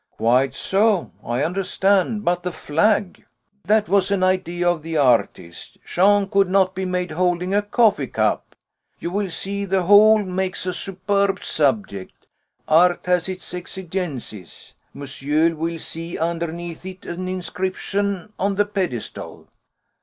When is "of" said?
4.67-4.81